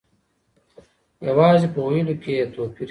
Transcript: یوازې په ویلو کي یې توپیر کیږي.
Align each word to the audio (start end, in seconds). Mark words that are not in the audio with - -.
یوازې 1.27 1.67
په 1.73 1.79
ویلو 1.87 2.15
کي 2.23 2.31
یې 2.37 2.45
توپیر 2.53 2.69
کیږي. 2.75 2.79